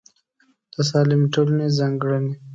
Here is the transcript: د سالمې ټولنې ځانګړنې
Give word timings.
د 0.73 0.75
سالمې 0.89 1.27
ټولنې 1.33 1.67
ځانګړنې 1.77 2.33